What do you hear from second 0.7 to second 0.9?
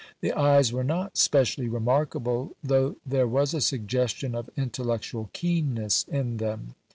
were